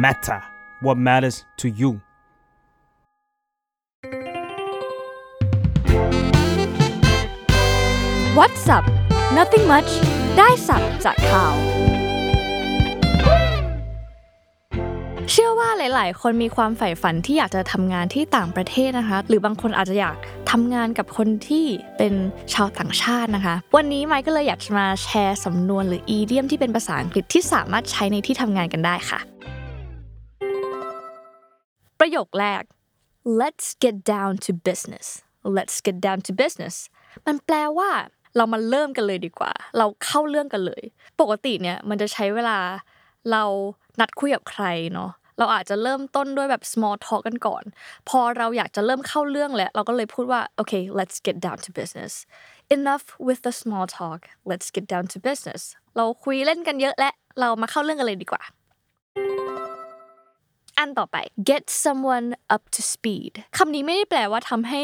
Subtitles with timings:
[0.00, 0.40] matter
[0.80, 2.00] what matters to you
[8.38, 8.84] What's up
[9.38, 9.90] Nothing much
[10.38, 11.54] ได้สับจากข่าว
[15.30, 20.16] เชื่อว่าหลาย ๆ คนมีความใฝ่ฝันที่อยากจะทำงานที่ต่างประเทศนะคะ หรือบางคนอาจจะอยาก
[20.50, 21.66] ทำงานกับคนที่
[21.98, 22.14] เป็น
[22.54, 29.20] ชาวต่างชาตินะคะ วันนี้ไมค์ก็เลยอยากจะมาแชร์สำนวนหรืออีเดียมที่เป็นภาษาอังกฤษที่สามารถใช้ในที่ทำงานกันได้ค่ะ
[32.00, 32.62] ประโยคแรก
[33.40, 35.06] let's get down to business
[35.56, 36.76] let's get down to business
[37.26, 37.90] มันแปลว่า
[38.36, 40.82] เรามาเริ่มกันเลยดีกว่า เราเข้าเรื่องกันเลย
[41.20, 42.58] ปกติเนี่ยมันจะใช้เวลา
[43.32, 43.44] เรา
[44.00, 47.64] นัดคุยกับใครเนาะเราอาจจะเริ่มต้นด้วยแบบ small talk กันก่อน
[48.08, 52.12] พอเราอยากจะเริ่มเข้าเรื่องแล้ว เราก็เลยพูดว่าโอเค let's get down to business
[52.76, 54.20] enough with the small talk
[54.50, 55.62] let's get down to business
[55.96, 58.42] เราคุยเล่นกันเยอะและเรามาเข้าเรื่องกันเลยดีกว่า
[60.80, 61.16] อันต่อไป
[61.50, 64.80] get someone up to speed คำนี้ไม่ได้แปลว่าทำให้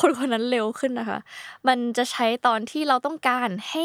[0.00, 1.18] คนคนนั้นเร็วขึ้นนะคะ
[1.68, 3.84] มันจะใช้ตอนที่เราต้องการให้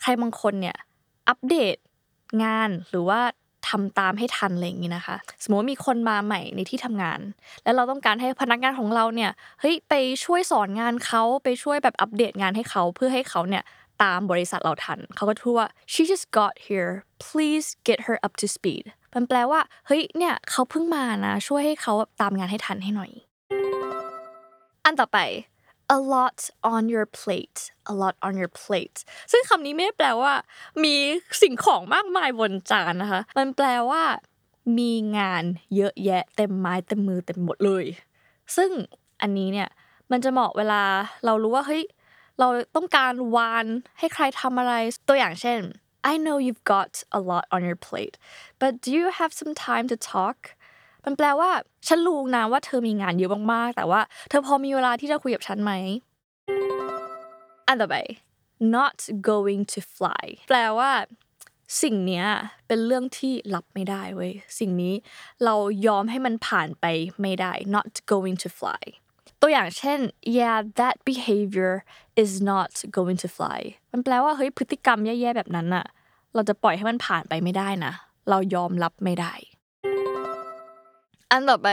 [0.00, 0.76] ใครบางคนเนี่ย
[1.28, 1.76] อัปเดต
[2.44, 3.20] งานหรือว่า
[3.68, 7.20] ทำตามให้ทันอะไรอย่างนี้นะคะ สมมติมีคนมาใหม่ในที่ทำงาน
[7.64, 9.94] แล้วเราต้องการให้พนักงานของเราเนี่ยเฮ้ยไป
[10.24, 13.64] ช่วยสอนงานเขาไปช่วยแบบอัปเดตงานให้เขาเพื่อให้เขาเนี่ย
[14.02, 16.92] ตามบริษัทเราทัน เขาก็พูดว่า she just got here
[17.26, 18.84] please get her up to speed
[19.14, 23.10] มันแปลว่าเฮ้ยเนี่ยเขาเพิ่งมานะช่วยให้เขาตามงานให้ทันให้หน่อย
[24.84, 25.18] อันต่อไป
[25.96, 26.38] a lot
[26.74, 27.60] on your plate
[27.92, 28.98] a lot on your plate
[29.32, 30.32] ซึ่งคำนี้ไม่ได้แปลว่า
[30.84, 30.94] มี
[31.42, 34.02] สิ่งของมากมายบนจานนะคะ มันแปลว่า
[34.78, 35.44] มีงาน
[35.76, 37.84] เยอะแยะเต็มไม้เต็มมือเต็มหมดเลย
[38.56, 38.70] ซึ่ง
[39.22, 39.68] อันนี้เนี่ย
[40.10, 40.82] มันจะเหมาะเวลา
[41.24, 41.82] เรารู้ว่าเฮ้ย
[42.38, 43.66] เราต้องการวาน
[43.98, 44.74] ให้ใครทำอะไร
[45.08, 45.60] ตัวอย่างเช่น
[46.10, 48.16] I know you've got a lot on your plate
[48.60, 50.38] but do you have some time to talk
[51.04, 51.50] มันแปลว่า
[51.88, 55.72] ฉันรู้นะว่าเธอมีงานเยอะมากๆ แต่ว่าเธอพอมีเวลาที่จะคุยกับฉันไหม
[57.66, 57.96] อันต่อไป
[58.76, 58.98] not
[59.30, 60.90] going to fly แปลว่า
[61.82, 62.26] สิ่งเนี้ย
[62.66, 64.94] เป็นเรื่องที่รับไม่ได้เว้ย สิ่งนี้
[65.44, 65.54] เรา
[65.86, 66.86] ยอมให้มันผ่านไป
[67.20, 68.82] ไม่ได้ not going to fly
[69.44, 69.98] ตัวอย่างเช่น
[70.38, 71.72] yeah that behavior
[72.22, 73.60] is not going to fly
[73.92, 75.86] มันแปลว่าเฮ้ยพฤติกรรมแย่ๆแบบนั้นน่ะ
[76.34, 77.92] เราจะปล่อยให้มันผ่านไปไม่ได้นะ
[78.30, 79.32] เรายอมรับไม่ได้
[81.30, 81.68] อันต่อไป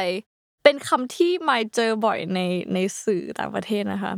[0.64, 2.40] เป็นคำที่ม่เจอบ่อยใน
[2.74, 4.14] ในสื่อต่างประเทศนะคะ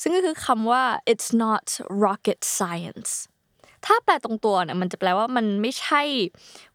[0.00, 0.82] ซึ่งก็คือคำว่า
[1.12, 1.66] it's not
[2.04, 3.10] rocket science
[3.86, 6.02] ถ้าแปลตรงตัวเนี่ยมันจะแปลว่ามันไม่ใช่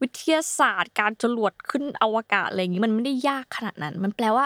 [0.02, 4.46] วิทยาศาสตร์การจรวดขึ้นอวกาศอะไรอย่างนี้มันไม่ได้ยากขนาดนั้น มันแปลว่า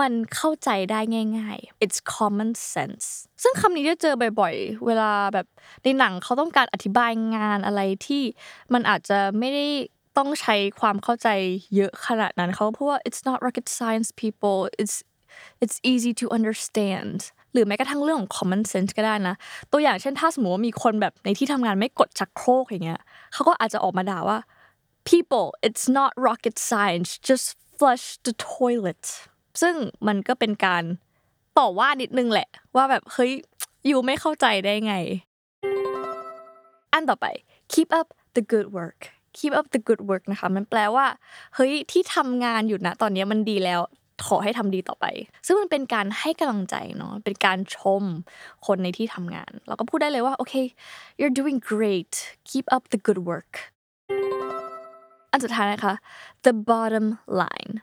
[0.00, 1.00] มันเข้าใจได้
[1.38, 3.04] ง่าย ๆ it's common sense
[3.42, 5.46] ซึ่งคำนี้จะเจอบ่อยๆ เวลาแบบ
[5.82, 8.22] ในหนังเขาต้องการอธิบายงานอะไรที่
[8.72, 9.66] มันอาจจะไม่ได้
[10.18, 11.28] ต้องใช้ความเข้าใจ
[11.76, 14.96] เยอะขนาดนั้นเขาพูดว่า it's not rocket science people it's
[15.62, 17.18] it's easy to understand
[17.52, 19.34] หรือแม้กระทั่งเรื่องของ common sense ก็ได้นะ
[19.72, 23.00] ตัวอย่างเช่นถ้าสมมติว่ามีคนแบบในที่ทำงานไม่กดชักโครกอย่างเงี้ย
[23.32, 24.38] เขาก็อาจจะออกมาด่าว่า
[25.10, 27.46] people it's not rocket science just
[27.76, 29.04] flush the toilet
[29.60, 29.74] ซึ่ง
[30.06, 30.84] มันก็เป็นการ
[31.58, 33.32] ต่อว่านิดนึงแหละ ว่าแบบเฮ้ย
[33.86, 34.94] อยู่ไม่เข้าใจได้ไง
[36.92, 37.26] อันต่อไป
[37.72, 39.00] keep up the good work
[39.36, 41.06] keep up the good work นะคะ มันแปลว่า
[41.54, 43.80] เฮ้ย ที่ทำงานอยู่นะ ตอนนี้มันดีแล้ว
[44.26, 45.06] ขอให้ทำดีต่อไป
[45.46, 48.02] ซึ่งมันเป็นการให้กำลังใจเนาะ เป็นการชม
[48.66, 50.54] คนในที่ทำงาน เราก็พูดได้เลยว่า โอเค
[51.18, 52.14] you're doing great
[52.50, 53.52] keep up the good work
[55.30, 55.94] อันสุดท้ายนะคะ
[56.46, 57.06] the bottom
[57.42, 57.74] line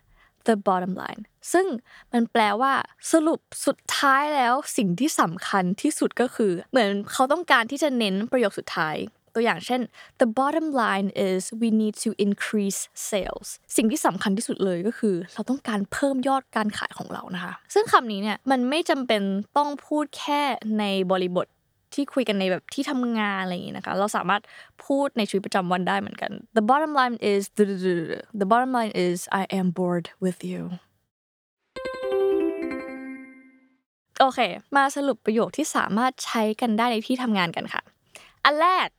[0.47, 1.21] the bottom line
[1.53, 1.65] ซึ่ง
[2.13, 2.73] มันแปลว่า
[3.11, 8.97] สรุปสุดท้ายแล้วสิ่งที่สำคัญที่สุดก็คือ เหมือนเขาต้องการที่จะเน้นประโยคสุดท้าย
[9.37, 9.81] ตัวอย่างเช่น
[10.21, 12.79] the bottom line is we need to increase
[13.09, 19.21] sales สิ่งที่สำคัญที่สุดเลยก็คือ เราต้องการเพิ่มยอดการขายของเรานะคะ ซึ่งคำนี้เนี่ยมันไม่จำเป็น
[19.57, 20.41] ต้องพูดแค่
[20.79, 21.47] ในบริบท
[21.95, 24.41] ที่คุยกันในแบบที่ทำงานอะไรอย่างนี้นะคะ เราสามารถ
[24.85, 27.41] พูดในชีวิตประจำวันได้เหมือนกัน the bottom line is
[28.41, 30.61] the bottom line is I am bored with you
[34.19, 34.39] โอเค
[34.75, 37.81] มาสรุปประโยคที่สามารถใช้กันได้ในที่ทำงานกันค่ะ
[38.45, 38.89] อันแรก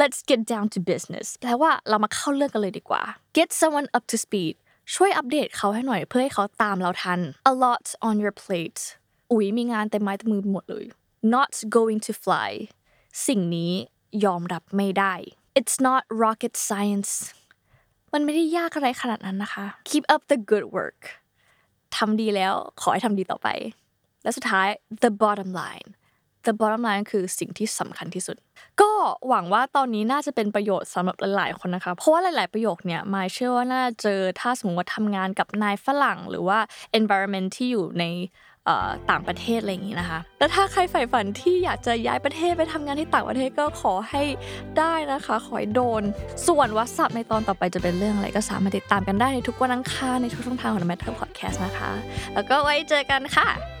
[0.00, 3.02] let's get down to business แปลว่าเรามาเข้าเรื่องกันเลยดีกว่า
[3.36, 4.54] get someone up to speed
[4.94, 7.20] ช่วยอัปเดตเขาให้หน่อยเพื่อให้เขาตามเราทัน
[7.50, 8.80] a lot on your plate
[9.32, 10.84] อุ๊ยมีงานเต็มไม้เต็มมือหมดเลย
[11.34, 12.50] not going to fly
[13.26, 13.72] สิ่งนี้
[14.24, 15.14] ยอมรับไม่ได้
[15.58, 17.12] it's not rocket science
[18.12, 21.00] มันไม่ได้ยากอะไรขนาดนั้นนะคะ keep up the good work
[21.96, 23.48] ทำดีแล้วขอให้ทำดีต่อไป
[24.22, 24.68] และสุดท้าย
[25.04, 25.88] the bottom line
[26.46, 28.36] the bottom line คือสิ่งที่สำคัญที่สุด
[28.80, 28.90] ก็
[29.28, 36.58] หวังว่าตอนนี้น่าจะเป็นประโยชน์สำหรับหลาย ๆ คนนะคะ เพราะว่าหลาย ๆ ประโยคเนี่ยมาเชื่อว่าน่าจะเจอถ้าสมมติว่าทำงานกับนายฝรั่ง หรือว่า
[36.98, 38.04] environment ที่อยู่ใน
[39.10, 44.22] ต่างประเทศอะไรอย่างนี้นะคะแล้วถ้าใครใฝ่ฝันที่อยากจะย้ายประเทศไปทำงานที่ต่างประเทศก็ขอให้
[44.78, 46.02] ได้นะคะ ขอให้โดน
[46.46, 51.90] ส่วนวัสับในตอนต่อไปจะเป็นเรื่องอะไรก็สามารถติดตามกันได้ในทุกวันอังคารในทุกช่องทางของ The Matter Podcast นะคะ
[52.34, 53.75] แล้วก็ไว้เจอกันค่ะ